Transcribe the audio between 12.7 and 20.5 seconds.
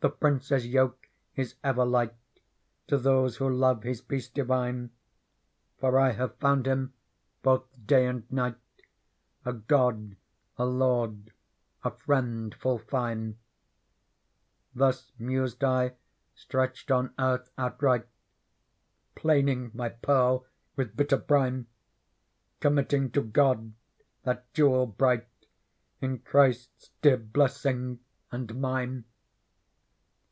fine. Thus mused I, stretched on earth outright. Plaining my Pearl